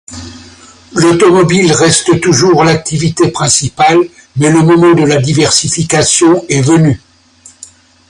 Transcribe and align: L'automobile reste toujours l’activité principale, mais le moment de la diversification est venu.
L'automobile 0.93 1.71
reste 1.73 2.19
toujours 2.21 2.63
l’activité 2.63 3.29
principale, 3.29 3.99
mais 4.37 4.49
le 4.49 4.63
moment 4.63 4.93
de 4.95 5.03
la 5.03 5.21
diversification 5.21 6.43
est 6.49 6.63
venu. 6.63 6.99